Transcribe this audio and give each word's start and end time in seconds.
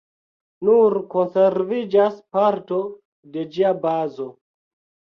Nur 0.69 0.95
konserviĝas 1.11 2.17
parto 2.39 2.81
de 3.39 3.47
ĝia 3.55 3.79
bazo. 3.87 4.33